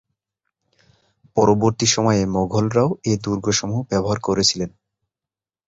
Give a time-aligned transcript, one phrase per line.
[1.37, 4.61] পরবর্তী সময়ে মোগলরাও এ দুর্গসমূহ ব্যবহার করেছিল।